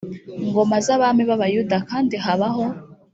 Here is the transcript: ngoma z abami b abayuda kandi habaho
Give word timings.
ngoma 0.47 0.77
z 0.85 0.87
abami 0.95 1.21
b 1.27 1.29
abayuda 1.35 1.77
kandi 1.89 2.15
habaho 2.25 2.65